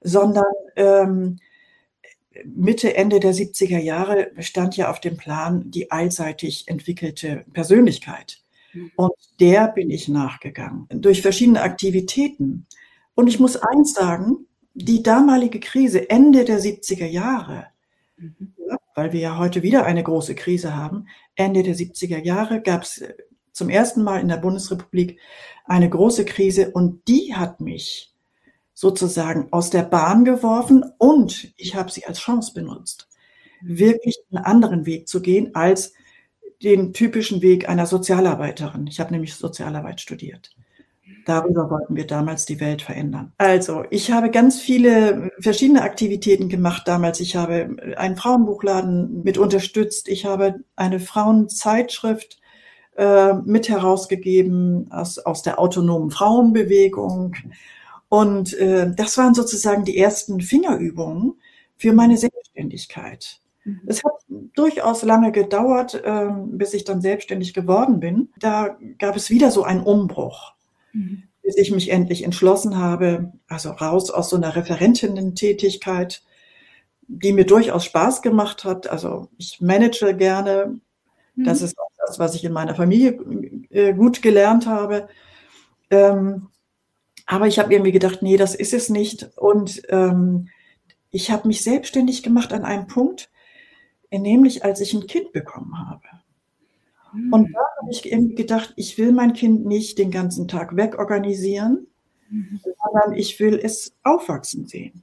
sondern 0.00 0.52
ähm, 0.76 1.38
Mitte, 2.44 2.94
Ende 2.96 3.20
der 3.20 3.34
70er 3.34 3.78
Jahre 3.78 4.30
stand 4.38 4.76
ja 4.76 4.90
auf 4.90 5.00
dem 5.00 5.16
Plan 5.16 5.70
die 5.70 5.90
allseitig 5.90 6.68
entwickelte 6.68 7.44
Persönlichkeit. 7.52 8.42
Mhm. 8.72 8.92
Und 8.96 9.12
der 9.40 9.68
bin 9.68 9.90
ich 9.90 10.08
nachgegangen 10.08 10.86
durch 10.90 11.22
verschiedene 11.22 11.62
Aktivitäten. 11.62 12.66
Und 13.14 13.28
ich 13.28 13.38
muss 13.38 13.56
eins 13.56 13.94
sagen, 13.94 14.46
die 14.74 15.02
damalige 15.02 15.60
Krise 15.60 16.08
Ende 16.08 16.44
der 16.44 16.60
70er 16.60 17.06
Jahre, 17.06 17.66
mhm. 18.16 18.51
Weil 18.94 19.12
wir 19.12 19.20
ja 19.20 19.38
heute 19.38 19.62
wieder 19.62 19.84
eine 19.84 20.02
große 20.02 20.34
Krise 20.34 20.74
haben, 20.76 21.06
Ende 21.34 21.62
der 21.62 21.74
70er 21.74 22.22
Jahre 22.22 22.60
gab 22.60 22.82
es 22.82 23.02
zum 23.52 23.68
ersten 23.68 24.02
Mal 24.02 24.20
in 24.20 24.28
der 24.28 24.38
Bundesrepublik 24.38 25.18
eine 25.64 25.88
große 25.88 26.24
Krise 26.24 26.70
und 26.70 27.06
die 27.08 27.34
hat 27.34 27.60
mich 27.60 28.12
sozusagen 28.74 29.48
aus 29.52 29.70
der 29.70 29.82
Bahn 29.82 30.24
geworfen 30.24 30.84
und 30.98 31.52
ich 31.56 31.74
habe 31.74 31.90
sie 31.90 32.06
als 32.06 32.18
Chance 32.18 32.52
benutzt, 32.54 33.08
wirklich 33.60 34.18
einen 34.30 34.44
anderen 34.44 34.86
Weg 34.86 35.08
zu 35.08 35.20
gehen 35.20 35.54
als 35.54 35.92
den 36.62 36.92
typischen 36.92 37.42
Weg 37.42 37.68
einer 37.68 37.86
Sozialarbeiterin. 37.86 38.86
Ich 38.86 39.00
habe 39.00 39.12
nämlich 39.12 39.34
Sozialarbeit 39.34 40.00
studiert. 40.00 40.54
Darüber 41.26 41.70
wollten 41.70 41.96
wir 41.96 42.06
damals 42.06 42.46
die 42.46 42.60
Welt 42.60 42.82
verändern. 42.82 43.32
Also, 43.38 43.84
ich 43.90 44.10
habe 44.10 44.30
ganz 44.30 44.60
viele 44.60 45.30
verschiedene 45.38 45.82
Aktivitäten 45.82 46.48
gemacht 46.48 46.82
damals. 46.86 47.20
Ich 47.20 47.36
habe 47.36 47.76
einen 47.96 48.16
Frauenbuchladen 48.16 49.22
mit 49.22 49.38
unterstützt. 49.38 50.08
Ich 50.08 50.24
habe 50.24 50.60
eine 50.76 51.00
Frauenzeitschrift 51.00 52.40
äh, 52.96 53.34
mit 53.44 53.68
herausgegeben 53.68 54.90
aus, 54.90 55.18
aus 55.18 55.42
der 55.42 55.58
autonomen 55.58 56.10
Frauenbewegung. 56.10 57.36
Und 58.08 58.52
äh, 58.58 58.92
das 58.94 59.16
waren 59.16 59.34
sozusagen 59.34 59.84
die 59.84 59.96
ersten 59.96 60.40
Fingerübungen 60.40 61.34
für 61.76 61.92
meine 61.92 62.18
Selbstständigkeit. 62.18 63.40
Mhm. 63.64 63.80
Es 63.86 64.04
hat 64.04 64.12
durchaus 64.54 65.02
lange 65.02 65.32
gedauert, 65.32 65.94
äh, 65.94 66.28
bis 66.46 66.74
ich 66.74 66.84
dann 66.84 67.00
selbstständig 67.00 67.54
geworden 67.54 68.00
bin. 68.00 68.28
Da 68.38 68.76
gab 68.98 69.16
es 69.16 69.30
wieder 69.30 69.50
so 69.50 69.62
einen 69.62 69.82
Umbruch, 69.82 70.51
mhm. 70.92 71.24
bis 71.42 71.56
ich 71.56 71.70
mich 71.70 71.90
endlich 71.90 72.24
entschlossen 72.24 72.76
habe, 72.78 73.32
also 73.48 73.70
raus 73.70 74.10
aus 74.10 74.30
so 74.30 74.36
einer 74.36 74.54
Referentinnen-Tätigkeit, 74.54 76.22
die 77.08 77.32
mir 77.32 77.44
durchaus 77.44 77.84
Spaß 77.84 78.22
gemacht 78.22 78.64
hat. 78.64 78.88
Also 78.88 79.28
ich 79.36 79.60
manage 79.60 80.14
gerne. 80.16 80.80
Mhm. 81.34 81.44
Das 81.44 81.62
ist 81.62 81.78
auch 81.78 81.90
das, 82.06 82.18
was 82.18 82.34
ich 82.34 82.44
in 82.44 82.52
meiner 82.52 82.74
Familie 82.74 83.18
äh, 83.70 83.92
gut 83.92 84.22
gelernt 84.22 84.66
habe. 84.66 85.08
Ähm, 85.90 86.48
aber 87.26 87.46
ich 87.46 87.58
habe 87.58 87.72
irgendwie 87.72 87.92
gedacht, 87.92 88.22
nee, 88.22 88.36
das 88.36 88.54
ist 88.54 88.74
es 88.74 88.88
nicht. 88.88 89.30
Und 89.36 89.82
ähm, 89.88 90.48
ich 91.10 91.30
habe 91.30 91.48
mich 91.48 91.62
selbstständig 91.62 92.22
gemacht 92.22 92.52
an 92.52 92.64
einem 92.64 92.86
Punkt, 92.86 93.30
nämlich 94.10 94.64
als 94.64 94.80
ich 94.80 94.94
ein 94.94 95.06
Kind 95.06 95.32
bekommen 95.32 95.78
habe. 95.78 96.02
Mhm. 97.12 97.32
Und 97.32 97.52
da 97.52 97.60
habe 97.80 97.90
ich 97.90 98.10
irgendwie 98.10 98.34
gedacht, 98.34 98.72
ich 98.76 98.98
will 98.98 99.12
mein 99.12 99.32
Kind 99.32 99.66
nicht 99.66 99.98
den 99.98 100.10
ganzen 100.10 100.48
Tag 100.48 100.76
wegorganisieren, 100.76 101.86
mhm. 102.30 102.60
sondern 102.62 103.14
ich 103.18 103.38
will 103.40 103.60
es 103.62 103.94
aufwachsen 104.02 104.66
sehen. 104.66 105.02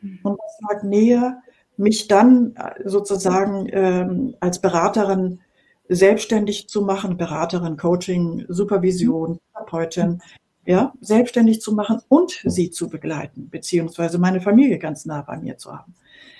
Mhm. 0.00 0.18
Und 0.22 0.38
das 0.38 0.58
lag 0.70 0.82
näher, 0.82 1.42
mich 1.76 2.08
dann 2.08 2.54
äh, 2.56 2.88
sozusagen 2.88 3.68
ähm, 3.72 4.34
als 4.40 4.60
Beraterin 4.60 5.40
selbstständig 5.88 6.68
zu 6.68 6.82
machen, 6.82 7.16
Beraterin, 7.16 7.76
Coaching, 7.76 8.44
Supervision, 8.48 9.40
Therapeutin, 9.52 10.20
ja, 10.66 10.92
selbstständig 11.00 11.60
zu 11.60 11.74
machen 11.74 12.00
und 12.08 12.42
sie 12.44 12.70
zu 12.70 12.88
begleiten, 12.88 13.48
beziehungsweise 13.50 14.18
meine 14.18 14.40
Familie 14.40 14.78
ganz 14.78 15.04
nah 15.04 15.22
bei 15.22 15.38
mir 15.38 15.58
zu 15.58 15.72
haben. 15.72 15.94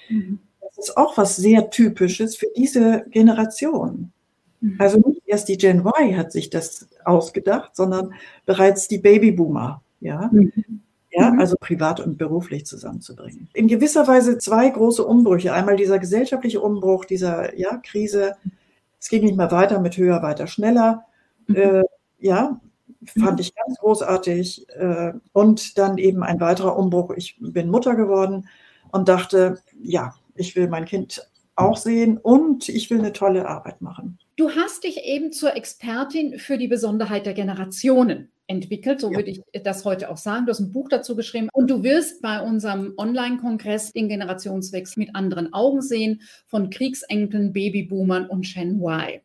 Mhm. 0.08 0.38
Das 0.60 0.88
ist 0.88 0.96
auch 0.96 1.16
was 1.16 1.36
sehr 1.36 1.70
Typisches 1.70 2.36
für 2.36 2.46
diese 2.56 3.04
Generation. 3.10 4.12
Mhm. 4.60 4.76
Also 4.78 4.98
nicht 4.98 5.22
erst 5.26 5.48
die 5.48 5.56
Gen 5.56 5.80
Y 5.80 6.16
hat 6.16 6.32
sich 6.32 6.50
das 6.50 6.88
ausgedacht, 7.04 7.76
sondern 7.76 8.14
bereits 8.46 8.88
die 8.88 8.98
Babyboomer, 8.98 9.82
ja. 10.00 10.28
Mhm. 10.32 10.82
Ja, 11.12 11.30
mhm. 11.30 11.40
also 11.40 11.56
privat 11.58 11.98
und 11.98 12.18
beruflich 12.18 12.66
zusammenzubringen. 12.66 13.48
In 13.52 13.66
gewisser 13.66 14.06
Weise 14.06 14.38
zwei 14.38 14.68
große 14.68 15.04
Umbrüche. 15.04 15.52
Einmal 15.52 15.76
dieser 15.76 15.98
gesellschaftliche 15.98 16.60
Umbruch, 16.60 17.04
dieser 17.04 17.58
ja, 17.58 17.78
Krise. 17.78 18.36
Es 19.00 19.08
ging 19.08 19.24
nicht 19.24 19.36
mehr 19.36 19.50
weiter 19.50 19.80
mit 19.80 19.96
höher, 19.96 20.22
weiter, 20.22 20.46
schneller. 20.46 21.04
Mhm. 21.48 21.56
Äh, 21.56 21.82
ja, 22.20 22.60
fand 23.18 23.32
mhm. 23.32 23.40
ich 23.40 23.54
ganz 23.56 23.78
großartig. 23.78 24.68
Äh, 24.68 25.14
und 25.32 25.78
dann 25.78 25.98
eben 25.98 26.22
ein 26.22 26.38
weiterer 26.38 26.78
Umbruch. 26.78 27.10
Ich 27.16 27.36
bin 27.40 27.70
Mutter 27.70 27.96
geworden 27.96 28.46
und 28.92 29.08
dachte, 29.08 29.58
ja, 29.82 30.14
ich 30.36 30.54
will 30.54 30.68
mein 30.68 30.84
Kind 30.84 31.28
auch 31.56 31.76
sehen 31.76 32.18
und 32.18 32.68
ich 32.68 32.88
will 32.90 33.00
eine 33.00 33.12
tolle 33.12 33.48
Arbeit 33.48 33.80
machen. 33.80 34.18
Du 34.40 34.48
hast 34.48 34.84
dich 34.84 35.04
eben 35.04 35.32
zur 35.32 35.54
Expertin 35.54 36.38
für 36.38 36.56
die 36.56 36.66
Besonderheit 36.66 37.26
der 37.26 37.34
Generationen 37.34 38.32
entwickelt, 38.46 38.98
so 38.98 39.10
ja. 39.10 39.18
würde 39.18 39.32
ich 39.32 39.42
das 39.62 39.84
heute 39.84 40.08
auch 40.08 40.16
sagen. 40.16 40.46
Du 40.46 40.50
hast 40.50 40.60
ein 40.60 40.72
Buch 40.72 40.88
dazu 40.88 41.14
geschrieben 41.14 41.50
und 41.52 41.70
du 41.70 41.82
wirst 41.82 42.22
bei 42.22 42.40
unserem 42.40 42.94
Online-Kongress 42.96 43.92
den 43.92 44.08
Generationswechsel 44.08 45.00
mit 45.00 45.14
anderen 45.14 45.52
Augen 45.52 45.82
sehen, 45.82 46.22
von 46.46 46.70
Kriegsenkeln, 46.70 47.52
Babyboomern 47.52 48.28
und 48.28 48.46
Gen 48.46 48.80
Y. 48.80 49.20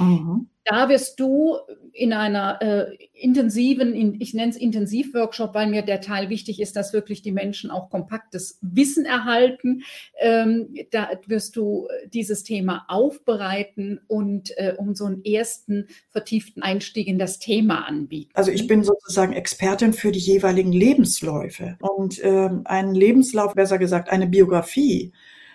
Mhm 0.00 0.50
da 0.68 0.88
wirst 0.88 1.18
du 1.18 1.56
in 1.92 2.12
einer 2.12 2.60
äh, 2.60 2.96
intensiven, 3.14 3.94
in, 3.94 4.20
ich 4.20 4.34
nenne 4.34 4.50
es 4.50 4.56
Intensivworkshop, 4.56 5.54
weil 5.54 5.68
mir 5.68 5.82
der 5.82 6.00
Teil 6.00 6.28
wichtig 6.28 6.60
ist, 6.60 6.76
dass 6.76 6.92
wirklich 6.92 7.22
die 7.22 7.32
Menschen 7.32 7.70
auch 7.70 7.88
kompaktes 7.88 8.58
Wissen 8.60 9.06
erhalten. 9.06 9.82
Ähm, 10.18 10.74
da 10.90 11.10
wirst 11.26 11.56
du 11.56 11.88
dieses 12.12 12.44
Thema 12.44 12.84
aufbereiten 12.88 14.00
und 14.06 14.50
äh, 14.58 14.74
um 14.76 14.94
so 14.94 15.06
einen 15.06 15.24
ersten 15.24 15.88
vertieften 16.10 16.62
Einstieg 16.62 17.08
in 17.08 17.18
das 17.18 17.38
Thema 17.38 17.86
anbieten. 17.86 18.30
Also 18.34 18.50
ich 18.50 18.66
bin 18.66 18.84
sozusagen 18.84 19.32
Expertin 19.32 19.94
für 19.94 20.12
die 20.12 20.18
jeweiligen 20.18 20.72
Lebensläufe 20.72 21.78
und 21.80 22.22
ähm, 22.22 22.62
einen 22.64 22.94
Lebenslauf, 22.94 23.54
besser 23.54 23.78
gesagt 23.78 24.10
eine 24.10 24.26
Biografie, 24.26 25.12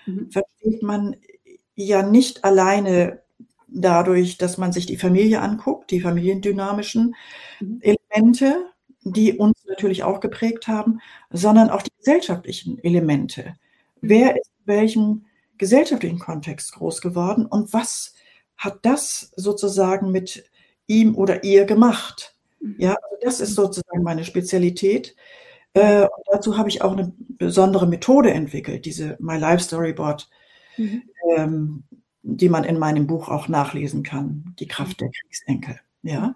mhm. 0.07 0.31
versteht 0.31 0.81
man 0.81 1.15
ja 1.75 2.03
nicht 2.03 2.43
alleine 2.43 3.22
dadurch, 3.73 4.37
dass 4.37 4.57
man 4.57 4.71
sich 4.71 4.85
die 4.85 4.97
Familie 4.97 5.41
anguckt, 5.41 5.91
die 5.91 6.01
familiendynamischen 6.01 7.15
mhm. 7.59 7.81
Elemente, 7.81 8.65
die 9.03 9.33
uns 9.33 9.65
natürlich 9.67 10.03
auch 10.03 10.19
geprägt 10.19 10.67
haben, 10.67 10.99
sondern 11.29 11.69
auch 11.69 11.81
die 11.81 11.91
gesellschaftlichen 11.97 12.79
Elemente. 12.83 13.55
Mhm. 14.01 14.09
Wer 14.09 14.37
ist 14.37 14.51
in 14.59 14.67
welchem 14.67 15.25
gesellschaftlichen 15.57 16.19
Kontext 16.19 16.73
groß 16.73 17.01
geworden 17.01 17.45
und 17.45 17.73
was 17.73 18.13
hat 18.57 18.79
das 18.83 19.31
sozusagen 19.35 20.11
mit 20.11 20.49
ihm 20.87 21.15
oder 21.15 21.43
ihr 21.43 21.65
gemacht? 21.65 22.35
Mhm. 22.59 22.75
Ja, 22.77 22.91
also 22.91 23.17
das 23.21 23.39
ist 23.39 23.55
sozusagen 23.55 24.03
meine 24.03 24.23
Spezialität. 24.23 25.15
Äh, 25.73 26.07
dazu 26.31 26.57
habe 26.57 26.69
ich 26.69 26.83
auch 26.83 26.91
eine 26.91 27.13
besondere 27.17 27.87
Methode 27.87 28.31
entwickelt, 28.31 28.85
diese 28.85 29.17
My 29.19 29.37
Life 29.37 29.63
Storyboard. 29.63 30.29
Mhm. 30.77 31.03
Ähm, 31.35 31.83
die 32.23 32.49
man 32.49 32.63
in 32.63 32.79
meinem 32.79 33.05
Buch 33.05 33.29
auch 33.29 33.47
nachlesen 33.47 34.01
kann, 34.03 34.55
die 34.59 34.67
Kraft 34.67 35.01
der 35.01 35.09
Kriegsenkel. 35.09 35.79
Ja, 36.01 36.35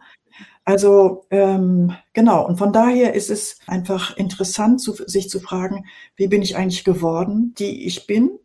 also 0.63 1.25
ähm, 1.31 1.93
genau. 2.13 2.45
Und 2.45 2.57
von 2.57 2.73
daher 2.73 3.13
ist 3.13 3.29
es 3.29 3.59
einfach 3.67 4.15
interessant, 4.17 4.81
zu, 4.81 4.93
sich 4.93 5.29
zu 5.29 5.39
fragen, 5.39 5.85
wie 6.15 6.27
bin 6.27 6.41
ich 6.41 6.55
eigentlich 6.55 6.83
geworden, 6.83 7.53
die 7.57 7.85
ich 7.85 8.05
bin? 8.05 8.37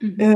Mhm. 0.00 0.20
Äh, 0.20 0.34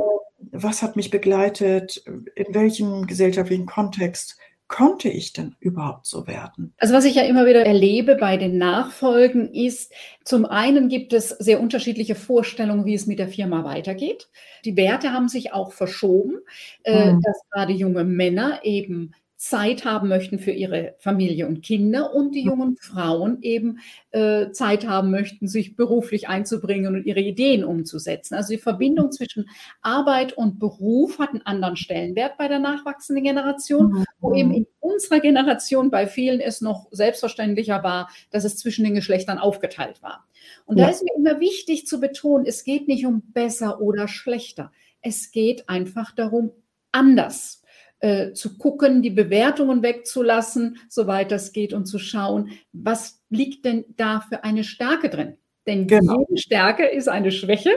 was 0.52 0.82
hat 0.82 0.96
mich 0.96 1.10
begleitet? 1.10 2.04
In 2.34 2.54
welchem 2.54 3.06
gesellschaftlichen 3.06 3.66
Kontext 3.66 4.38
konnte 4.68 5.08
ich 5.08 5.32
denn 5.32 5.54
überhaupt 5.60 6.06
so 6.06 6.26
werden? 6.26 6.74
Also 6.78 6.94
was 6.94 7.04
ich 7.04 7.14
ja 7.14 7.22
immer 7.22 7.46
wieder 7.46 7.64
erlebe 7.64 8.16
bei 8.16 8.36
den 8.36 8.58
Nachfolgen 8.58 9.52
ist, 9.52 9.92
zum 10.24 10.44
einen 10.44 10.88
gibt 10.88 11.12
es 11.12 11.30
sehr 11.30 11.60
unterschiedliche 11.60 12.14
Vorstellungen, 12.14 12.84
wie 12.84 12.94
es 12.94 13.06
mit 13.06 13.18
der 13.18 13.28
Firma 13.28 13.64
weitergeht. 13.64 14.28
Die 14.64 14.76
Werte 14.76 15.12
haben 15.12 15.28
sich 15.28 15.52
auch 15.52 15.72
verschoben, 15.72 16.40
mhm. 16.86 17.20
dass 17.22 17.40
gerade 17.50 17.72
junge 17.72 18.04
Männer 18.04 18.60
eben 18.64 19.12
Zeit 19.36 19.84
haben 19.84 20.08
möchten 20.08 20.38
für 20.38 20.50
ihre 20.50 20.94
Familie 20.98 21.46
und 21.46 21.62
Kinder 21.62 22.14
und 22.14 22.34
die 22.34 22.42
jungen 22.42 22.76
Frauen 22.78 23.42
eben 23.42 23.80
äh, 24.10 24.50
Zeit 24.52 24.86
haben 24.86 25.10
möchten, 25.10 25.46
sich 25.46 25.76
beruflich 25.76 26.28
einzubringen 26.28 26.94
und 26.94 27.04
ihre 27.04 27.20
Ideen 27.20 27.62
umzusetzen. 27.62 28.34
Also 28.34 28.54
die 28.54 28.60
Verbindung 28.60 29.12
zwischen 29.12 29.50
Arbeit 29.82 30.32
und 30.32 30.58
Beruf 30.58 31.18
hat 31.18 31.30
einen 31.30 31.42
anderen 31.42 31.76
Stellenwert 31.76 32.38
bei 32.38 32.48
der 32.48 32.60
nachwachsenden 32.60 33.24
Generation, 33.24 34.06
wo 34.20 34.34
eben 34.34 34.54
in 34.54 34.66
unserer 34.80 35.20
Generation 35.20 35.90
bei 35.90 36.06
vielen 36.06 36.40
es 36.40 36.62
noch 36.62 36.88
selbstverständlicher 36.90 37.82
war, 37.82 38.08
dass 38.30 38.44
es 38.44 38.56
zwischen 38.56 38.84
den 38.84 38.94
Geschlechtern 38.94 39.38
aufgeteilt 39.38 40.02
war. 40.02 40.26
Und 40.64 40.78
ja. 40.78 40.86
da 40.86 40.90
ist 40.90 41.02
mir 41.02 41.14
immer 41.14 41.40
wichtig 41.40 41.86
zu 41.86 42.00
betonen, 42.00 42.46
es 42.46 42.64
geht 42.64 42.88
nicht 42.88 43.04
um 43.04 43.20
besser 43.32 43.82
oder 43.82 44.08
schlechter. 44.08 44.72
Es 45.02 45.30
geht 45.30 45.68
einfach 45.68 46.14
darum, 46.14 46.52
anders 46.90 47.62
äh, 48.00 48.32
zu 48.32 48.58
gucken, 48.58 49.02
die 49.02 49.10
Bewertungen 49.10 49.82
wegzulassen, 49.82 50.78
soweit 50.88 51.30
das 51.30 51.52
geht, 51.52 51.72
und 51.72 51.86
zu 51.86 51.98
schauen, 51.98 52.50
was 52.72 53.22
liegt 53.30 53.64
denn 53.64 53.84
da 53.96 54.20
für 54.20 54.44
eine 54.44 54.64
Stärke 54.64 55.08
drin? 55.08 55.36
Denn 55.66 55.86
genau. 55.86 56.24
jede 56.28 56.40
Stärke 56.40 56.86
ist 56.86 57.08
eine 57.08 57.32
Schwäche. 57.32 57.70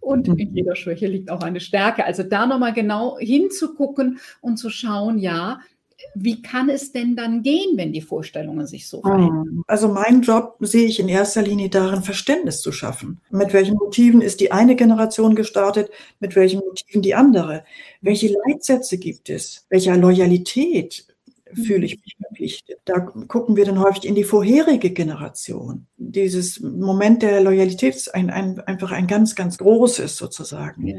Und 0.00 0.28
mhm. 0.28 0.38
in 0.38 0.54
jeder 0.54 0.76
Schwäche 0.76 1.06
liegt 1.06 1.30
auch 1.30 1.40
eine 1.40 1.60
Stärke. 1.60 2.04
Also 2.04 2.22
da 2.22 2.46
nochmal 2.46 2.72
genau 2.72 3.16
hinzugucken 3.18 4.18
und 4.40 4.56
zu 4.56 4.70
schauen, 4.70 5.18
ja, 5.18 5.60
wie 6.14 6.42
kann 6.42 6.68
es 6.68 6.92
denn 6.92 7.16
dann 7.16 7.42
gehen, 7.42 7.76
wenn 7.76 7.92
die 7.92 8.00
Vorstellungen 8.00 8.66
sich 8.66 8.88
so 8.88 9.00
verändern? 9.00 9.62
Also 9.66 9.88
mein 9.88 10.22
Job 10.22 10.56
sehe 10.60 10.86
ich 10.86 11.00
in 11.00 11.08
erster 11.08 11.42
Linie 11.42 11.68
darin, 11.68 12.02
Verständnis 12.02 12.60
zu 12.60 12.72
schaffen. 12.72 13.20
Mit 13.30 13.52
welchen 13.52 13.76
Motiven 13.76 14.20
ist 14.20 14.40
die 14.40 14.52
eine 14.52 14.76
Generation 14.76 15.34
gestartet, 15.34 15.90
mit 16.20 16.36
welchen 16.36 16.60
Motiven 16.60 17.02
die 17.02 17.14
andere? 17.14 17.64
Welche 18.02 18.34
Leitsätze 18.46 18.98
gibt 18.98 19.30
es? 19.30 19.66
Welcher 19.70 19.96
Loyalität 19.96 21.06
fühle 21.52 21.86
ich 21.86 21.98
mich 22.02 22.16
verpflichtet? 22.20 22.78
Da 22.84 23.00
gucken 23.00 23.56
wir 23.56 23.64
dann 23.64 23.80
häufig 23.80 24.04
in 24.04 24.14
die 24.14 24.24
vorherige 24.24 24.90
Generation. 24.90 25.86
Dieses 25.96 26.60
Moment 26.60 27.22
der 27.22 27.40
Loyalität 27.40 27.94
ist 27.94 28.14
ein, 28.14 28.30
ein, 28.30 28.60
einfach 28.60 28.92
ein 28.92 29.06
ganz, 29.06 29.34
ganz 29.34 29.58
großes 29.58 30.16
sozusagen. 30.16 30.86
Ja. 30.86 30.96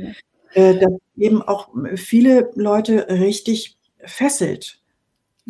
Äh, 0.54 0.80
da 0.80 0.88
eben 1.18 1.42
auch 1.42 1.70
viele 1.96 2.52
Leute 2.56 3.08
richtig 3.10 3.78
fesselt. 4.06 4.80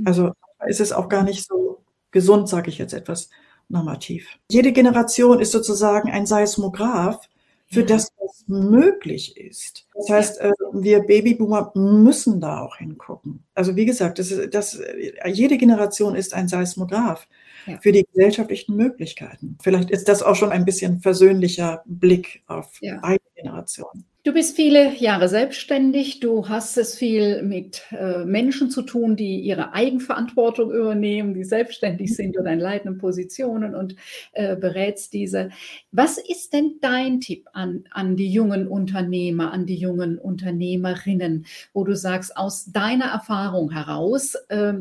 Also 0.06 0.32
ist 0.68 0.82
es 0.82 0.92
auch 0.92 1.10
gar 1.10 1.24
nicht 1.24 1.46
so 1.46 1.68
Gesund 2.12 2.50
sage 2.50 2.70
ich 2.70 2.78
jetzt 2.78 2.94
etwas 2.94 3.30
normativ. 3.70 4.28
Jede 4.50 4.72
Generation 4.72 5.40
ist 5.40 5.52
sozusagen 5.52 6.10
ein 6.10 6.26
Seismograph 6.26 7.28
für 7.70 7.84
das, 7.84 8.10
was 8.20 8.46
möglich 8.48 9.36
ist. 9.36 9.88
Das 9.94 10.10
heißt, 10.10 10.40
äh, 10.40 10.54
wir 10.72 11.02
Babyboomer 11.02 11.74
müssen 11.76 12.40
da 12.40 12.62
auch 12.62 12.78
hingucken. 12.78 13.44
Also 13.56 13.76
wie 13.76 13.86
gesagt, 13.86 14.20
das, 14.20 14.34
das, 14.50 14.80
jede 15.26 15.58
Generation 15.58 16.16
ist 16.16 16.34
ein 16.34 16.48
Seismograph 16.48 17.28
ja. 17.66 17.78
für 17.82 17.92
die 17.92 18.08
gesellschaftlichen 18.14 18.78
Möglichkeiten. 18.78 19.58
Vielleicht 19.62 19.92
ist 19.92 20.08
das 20.08 20.24
auch 20.24 20.36
schon 20.36 20.52
ein 20.52 20.64
bisschen 20.64 21.02
versöhnlicher 21.02 21.84
Blick 21.86 22.42
auf 22.48 22.72
ja. 22.80 23.00
beide 23.02 23.24
Generationen. 23.36 24.06
Du 24.28 24.34
bist 24.34 24.58
viele 24.58 24.94
Jahre 24.96 25.30
selbstständig. 25.30 26.20
Du 26.20 26.50
hast 26.50 26.78
es 26.78 26.96
viel 26.96 27.44
mit 27.44 27.84
äh, 27.92 28.26
Menschen 28.26 28.70
zu 28.70 28.82
tun, 28.82 29.16
die 29.16 29.40
ihre 29.40 29.72
Eigenverantwortung 29.72 30.70
übernehmen, 30.70 31.34
die 31.34 31.46
selbstständig 31.46 32.14
sind 32.14 32.38
oder 32.38 32.52
in 32.52 32.60
leitenden 32.60 32.98
Positionen 32.98 33.74
und 33.74 33.96
äh, 34.34 34.58
berätst 34.58 35.14
diese. 35.14 35.52
Was 35.94 36.18
ist 36.18 36.52
denn 36.52 36.76
dein 36.82 37.22
Tipp 37.22 37.48
an, 37.54 37.86
an 37.92 38.18
die 38.18 38.30
jungen 38.30 38.68
Unternehmer, 38.68 39.54
an 39.54 39.66
die 39.66 39.78
jungen 39.78 40.18
Unternehmerinnen, 40.20 41.46
wo 41.72 41.86
du 41.86 41.96
sagst, 41.96 42.36
aus 42.36 42.66
deiner 42.66 43.06
Erfahrung 43.06 43.72
heraus, 43.72 44.36
äh, 44.50 44.74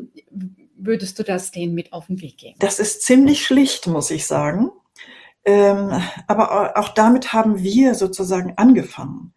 würdest 0.76 1.20
du 1.20 1.22
das 1.22 1.52
denen 1.52 1.76
mit 1.76 1.92
auf 1.92 2.08
den 2.08 2.20
Weg 2.20 2.38
geben? 2.38 2.56
Das 2.58 2.80
ist 2.80 3.02
ziemlich 3.02 3.46
schlicht, 3.46 3.86
muss 3.86 4.10
ich 4.10 4.26
sagen. 4.26 4.72
Ähm, 5.44 6.02
aber 6.26 6.76
auch 6.76 6.88
damit 6.88 7.32
haben 7.32 7.62
wir 7.62 7.94
sozusagen 7.94 8.54
angefangen. 8.56 9.32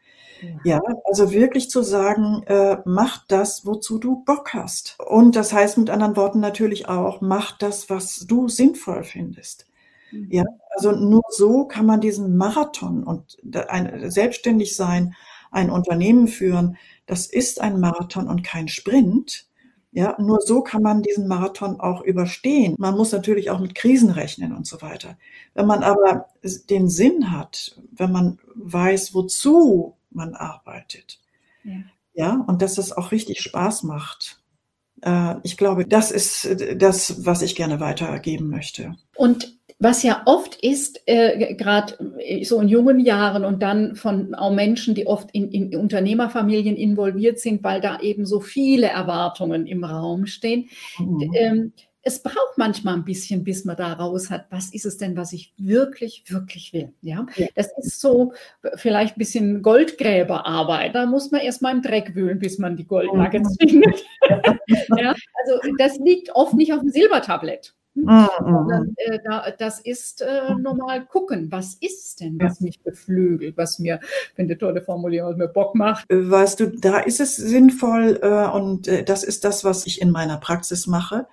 Ja, 0.63 0.79
also 1.05 1.31
wirklich 1.31 1.69
zu 1.69 1.81
sagen, 1.81 2.43
äh, 2.46 2.77
mach 2.86 3.25
das, 3.27 3.65
wozu 3.65 4.00
du 4.00 4.24
Bock 4.24 4.53
hast. 4.53 4.98
Und 5.00 5.36
das 5.36 5.53
heißt 5.53 5.77
mit 5.77 5.89
anderen 5.89 6.15
Worten 6.15 6.39
natürlich 6.39 6.88
auch, 6.88 7.22
mach 7.22 7.58
das, 7.58 7.89
was 7.89 8.25
du 8.27 8.48
sinnvoll 8.48 9.03
findest. 9.03 9.67
Mhm. 10.12 10.27
Ja, 10.31 10.43
also 10.69 10.91
nur 10.91 11.22
so 11.29 11.65
kann 11.65 11.86
man 11.86 12.01
diesen 12.01 12.38
Marathon 12.38 13.03
und 13.03 13.38
ein, 13.67 14.10
selbstständig 14.10 14.75
sein, 14.75 15.15
ein 15.51 15.69
Unternehmen 15.69 16.27
führen, 16.27 16.77
das 17.05 17.25
ist 17.25 17.60
ein 17.60 17.79
Marathon 17.79 18.27
und 18.27 18.43
kein 18.43 18.67
Sprint. 18.67 19.48
Ja, 19.91 20.15
nur 20.19 20.39
so 20.41 20.62
kann 20.62 20.84
man 20.84 21.01
diesen 21.01 21.27
Marathon 21.27 21.79
auch 21.79 22.03
überstehen. 22.03 22.75
Man 22.77 22.96
muss 22.96 23.12
natürlich 23.12 23.50
auch 23.50 23.60
mit 23.60 23.74
Krisen 23.74 24.12
rechnen 24.12 24.55
und 24.55 24.67
so 24.67 24.84
weiter. 24.84 25.17
Wenn 25.55 25.65
man 25.65 25.81
aber 25.81 26.27
den 26.69 26.89
Sinn 26.89 27.31
hat, 27.31 27.81
wenn 27.91 28.12
man 28.12 28.38
weiß, 28.53 29.15
wozu 29.15 29.96
man 30.12 30.36
arbeitet. 30.36 31.20
Ja, 31.63 31.74
ja 32.13 32.46
und 32.48 32.62
dass 32.62 32.78
es 32.78 32.92
auch 32.92 33.12
richtig 33.12 33.42
Spaß 33.42 33.84
macht. 33.84 34.42
Äh, 35.01 35.36
ich 35.44 35.58
glaube, 35.58 35.86
das 35.86 36.12
ist 36.12 36.58
das, 36.75 37.25
was 37.25 37.42
ich 37.42 37.56
gerne 37.56 37.80
weitergeben 37.80 38.50
möchte. 38.50 38.96
Und 39.16 39.60
was 39.82 40.04
ja 40.04 40.24
oft 40.25 40.56
ist, 40.62 41.01
äh, 41.06 41.56
gerade 41.56 41.94
so 42.44 42.60
in 42.60 42.68
jungen 42.68 43.00
Jahren 43.00 43.46
und 43.46 43.63
dann 43.63 43.96
von 43.96 44.36
auch 44.36 44.51
Menschen, 44.51 44.94
die 44.94 45.08
oft 45.08 45.30
in, 45.32 45.50
in, 45.51 45.74
Unternehmerfamilien 45.74 46.75
involviert 46.75 47.39
sind, 47.39 47.63
weil 47.63 47.80
da 47.80 48.01
eben 48.01 48.25
so 48.25 48.42
viele 48.42 48.88
Erwartungen 48.88 49.66
im 49.66 49.86
Raum 49.86 50.25
stehen. 50.25 50.70
Mhm. 51.00 51.32
Ähm, 51.34 51.74
es 52.01 52.24
braucht 52.24 52.58
manchmal 52.58 52.96
ein 52.96 53.03
bisschen, 53.03 53.44
bis 53.44 53.65
man 53.65 53.75
da 53.75 53.94
raus 53.94 54.29
hat, 54.29 54.46
was 54.50 54.74
ist 54.74 54.86
es 54.86 54.98
denn, 54.98 55.18
was 55.18 55.34
ich 55.34 55.53
wirklich, 55.58 56.24
wirklich 56.27 56.72
will. 56.74 56.94
Ja, 57.01 57.25
ja. 57.36 57.48
das 57.56 57.70
ist 57.77 58.00
so 58.00 58.34
vielleicht 58.75 59.15
ein 59.15 59.20
bisschen 59.20 59.62
Goldgräberarbeit. 59.62 60.96
Da 60.96 61.06
muss 61.06 61.32
man 61.32 61.41
erstmal 61.41 61.75
im 61.75 61.82
Dreck 61.82 62.15
wühlen, 62.15 62.39
bis 62.39 62.58
man 62.58 62.77
die 62.77 62.86
Goldnuggets 62.86 63.58
mhm. 63.60 63.70
findet. 63.70 64.06
ja, 64.98 65.13
also 65.44 65.60
das 65.77 65.98
liegt 65.98 66.34
oft 66.36 66.53
nicht 66.53 66.74
auf 66.74 66.79
dem 66.79 66.89
Silbertablett. 66.89 67.74
Hm? 67.96 68.06
Mhm. 68.06 68.96
äh, 68.98 69.20
da, 69.25 69.51
das 69.58 69.82
ist 69.82 70.22
äh, 70.22 70.53
normal 70.58 71.06
gucken, 71.06 71.51
was 71.51 71.74
ist 71.82 72.22
denn, 72.22 72.39
was 72.39 72.62
mich 72.62 72.82
beflügelt, 72.82 73.58
was 73.58 73.79
mir, 73.79 74.00
wenn 74.36 74.48
die 74.48 74.56
tolle 74.56 74.82
Formulierung, 74.82 75.32
was 75.32 75.38
mir 75.38 75.48
Bock 75.50 75.75
macht. 75.75 76.10
Äh, 76.10 76.29
weißt 76.29 76.60
du, 76.62 76.68
da 76.68 77.00
ist 77.00 77.20
es 77.20 77.36
sinnvoll 77.36 78.20
äh, 78.22 78.48
und 78.56 78.88
äh, 78.88 79.03
das 79.03 79.24
ist 79.24 79.44
das, 79.44 79.65
was 79.65 79.86
ich 79.86 80.01
in 80.01 80.12
meiner 80.12 80.38
Praxis 80.38 80.88
mache 80.88 81.27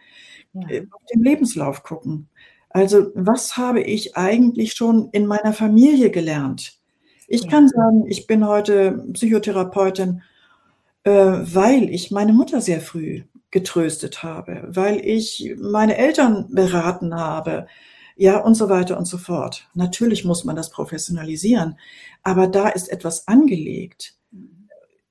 ja. 0.68 0.80
auf 0.90 1.02
den 1.12 1.22
Lebenslauf 1.22 1.82
gucken. 1.82 2.28
Also 2.70 3.10
was 3.14 3.56
habe 3.56 3.80
ich 3.80 4.16
eigentlich 4.16 4.74
schon 4.74 5.08
in 5.12 5.26
meiner 5.26 5.52
Familie 5.52 6.10
gelernt? 6.10 6.78
Ich 7.28 7.44
ja. 7.44 7.50
kann 7.50 7.68
sagen, 7.68 8.04
ich 8.06 8.26
bin 8.26 8.46
heute 8.46 9.04
Psychotherapeutin, 9.12 10.22
äh, 11.04 11.10
weil 11.10 11.90
ich 11.90 12.10
meine 12.10 12.32
Mutter 12.32 12.60
sehr 12.60 12.80
früh 12.80 13.22
getröstet 13.50 14.22
habe, 14.22 14.64
weil 14.68 15.00
ich 15.04 15.54
meine 15.58 15.96
Eltern 15.96 16.48
beraten 16.50 17.14
habe, 17.14 17.66
ja, 18.16 18.38
und 18.38 18.54
so 18.54 18.68
weiter 18.68 18.98
und 18.98 19.06
so 19.06 19.18
fort. 19.18 19.68
Natürlich 19.74 20.24
muss 20.24 20.44
man 20.44 20.56
das 20.56 20.70
professionalisieren, 20.70 21.78
aber 22.22 22.46
da 22.46 22.68
ist 22.68 22.88
etwas 22.90 23.28
angelegt 23.28 24.15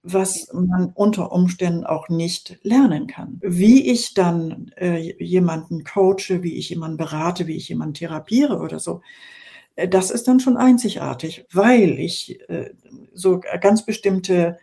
was 0.05 0.47
man 0.53 0.91
unter 0.93 1.31
Umständen 1.31 1.83
auch 1.83 2.09
nicht 2.09 2.59
lernen 2.61 3.07
kann. 3.07 3.39
Wie 3.41 3.91
ich 3.91 4.13
dann 4.13 4.71
äh, 4.77 5.15
jemanden 5.23 5.83
coache, 5.83 6.43
wie 6.43 6.55
ich 6.55 6.69
jemanden 6.69 6.97
berate, 6.97 7.47
wie 7.47 7.55
ich 7.55 7.67
jemanden 7.69 7.95
therapiere 7.95 8.59
oder 8.59 8.79
so, 8.79 9.01
äh, 9.75 9.87
das 9.87 10.11
ist 10.11 10.27
dann 10.27 10.39
schon 10.39 10.57
einzigartig, 10.57 11.45
weil 11.51 11.99
ich 11.99 12.39
äh, 12.49 12.69
so 13.13 13.41
ganz 13.61 13.83
bestimmte 13.83 14.59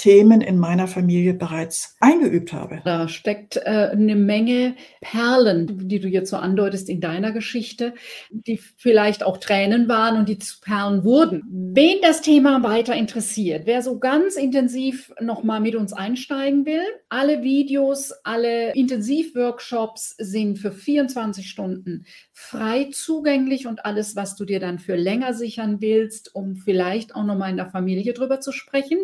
Themen 0.00 0.40
in 0.40 0.58
meiner 0.58 0.88
Familie 0.88 1.34
bereits 1.34 1.94
eingeübt 2.00 2.54
habe. 2.54 2.80
Da 2.86 3.06
steckt 3.06 3.56
äh, 3.58 3.90
eine 3.92 4.16
Menge 4.16 4.74
Perlen, 5.02 5.88
die 5.88 6.00
du 6.00 6.08
jetzt 6.08 6.30
so 6.30 6.38
andeutest 6.38 6.88
in 6.88 7.02
deiner 7.02 7.32
Geschichte, 7.32 7.92
die 8.30 8.56
vielleicht 8.56 9.22
auch 9.22 9.36
Tränen 9.36 9.88
waren 9.88 10.16
und 10.16 10.30
die 10.30 10.38
zu 10.38 10.58
Perlen 10.62 11.04
wurden. 11.04 11.42
Wen 11.50 11.98
das 12.00 12.22
Thema 12.22 12.62
weiter 12.62 12.94
interessiert, 12.94 13.66
wer 13.66 13.82
so 13.82 13.98
ganz 13.98 14.36
intensiv 14.36 15.12
nochmal 15.20 15.60
mit 15.60 15.74
uns 15.74 15.92
einsteigen 15.92 16.64
will, 16.64 16.82
alle 17.10 17.42
Videos, 17.42 18.12
alle 18.24 18.72
Intensivworkshops 18.74 20.14
sind 20.16 20.58
für 20.58 20.72
24 20.72 21.46
Stunden 21.46 22.06
frei 22.32 22.88
zugänglich 22.90 23.66
und 23.66 23.84
alles, 23.84 24.16
was 24.16 24.34
du 24.34 24.46
dir 24.46 24.60
dann 24.60 24.78
für 24.78 24.96
länger 24.96 25.34
sichern 25.34 25.82
willst, 25.82 26.34
um 26.34 26.56
vielleicht 26.56 27.14
auch 27.14 27.24
nochmal 27.24 27.50
in 27.50 27.58
der 27.58 27.68
Familie 27.68 28.14
drüber 28.14 28.40
zu 28.40 28.50
sprechen, 28.50 28.98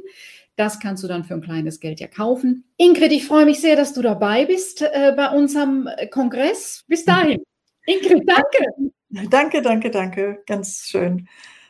das 0.56 0.80
kannst 0.80 1.04
du 1.04 1.08
dann 1.08 1.24
für 1.24 1.34
ein 1.34 1.42
kleines 1.42 1.80
Geld 1.80 2.00
ja 2.00 2.08
kaufen. 2.08 2.64
Ingrid, 2.76 3.12
ich 3.12 3.26
freue 3.26 3.44
mich 3.44 3.60
sehr, 3.60 3.76
dass 3.76 3.92
du 3.92 4.02
dabei 4.02 4.46
bist 4.46 4.82
äh, 4.82 5.12
bei 5.16 5.30
unserem 5.30 5.86
äh, 5.86 6.06
Kongress. 6.06 6.84
Bis 6.88 7.04
dahin. 7.04 7.42
Ingrid, 7.86 8.24
danke. 8.26 8.92
Danke, 9.30 9.62
danke, 9.62 9.90
danke. 9.90 10.42
Ganz 10.46 10.86
schön. 10.86 11.28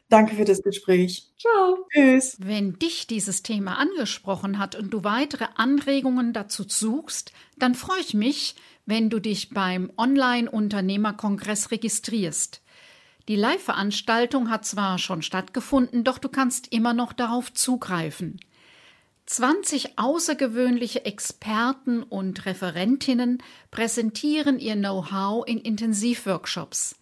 Danke 0.08 0.36
für 0.36 0.44
das 0.44 0.62
Gespräch. 0.62 1.32
Ciao. 1.36 1.78
Tschüss. 1.92 2.36
Wenn 2.38 2.78
dich 2.78 3.08
dieses 3.08 3.42
Thema 3.42 3.76
angesprochen 3.76 4.58
hat 4.58 4.76
und 4.76 4.90
du 4.90 5.02
weitere 5.02 5.46
Anregungen 5.56 6.32
dazu 6.32 6.64
suchst, 6.66 7.32
dann 7.58 7.74
freue 7.74 8.00
ich 8.00 8.14
mich, 8.14 8.54
wenn 8.84 9.10
du 9.10 9.18
dich 9.18 9.50
beim 9.50 9.92
Online-Unternehmerkongress 9.96 11.72
registrierst. 11.72 12.62
Die 13.28 13.34
Live-Veranstaltung 13.34 14.48
hat 14.50 14.64
zwar 14.64 14.98
schon 14.98 15.22
stattgefunden, 15.22 16.04
doch 16.04 16.18
du 16.18 16.28
kannst 16.28 16.72
immer 16.72 16.94
noch 16.94 17.12
darauf 17.12 17.52
zugreifen. 17.52 18.38
20 19.26 19.98
außergewöhnliche 19.98 21.04
Experten 21.04 22.04
und 22.04 22.46
Referentinnen 22.46 23.42
präsentieren 23.72 24.60
ihr 24.60 24.76
Know-how 24.76 25.46
in 25.46 25.58
Intensivworkshops. 25.58 26.96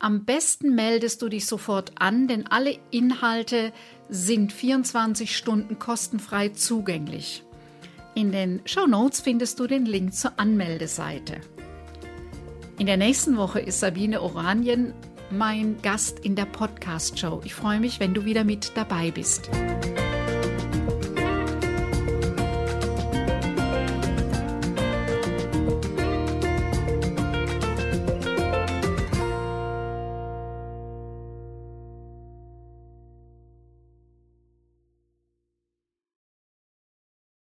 Am 0.00 0.24
besten 0.24 0.74
meldest 0.74 1.22
du 1.22 1.28
dich 1.28 1.46
sofort 1.46 1.92
an, 2.00 2.26
denn 2.26 2.46
alle 2.46 2.76
Inhalte 2.90 3.72
sind 4.08 4.52
24 4.52 5.36
Stunden 5.36 5.78
kostenfrei 5.78 6.48
zugänglich. 6.48 7.44
In 8.16 8.32
den 8.32 8.62
Show 8.64 8.86
Notes 8.86 9.20
findest 9.20 9.60
du 9.60 9.68
den 9.68 9.86
Link 9.86 10.14
zur 10.14 10.40
Anmeldeseite. 10.40 11.40
In 12.78 12.86
der 12.86 12.96
nächsten 12.96 13.36
Woche 13.36 13.60
ist 13.60 13.78
Sabine 13.78 14.22
Oranien 14.22 14.92
mein 15.30 15.80
Gast 15.82 16.18
in 16.20 16.34
der 16.34 16.46
Podcast-Show. 16.46 17.42
Ich 17.44 17.54
freue 17.54 17.78
mich, 17.78 18.00
wenn 18.00 18.14
du 18.14 18.24
wieder 18.24 18.42
mit 18.42 18.72
dabei 18.74 19.12
bist. 19.12 19.48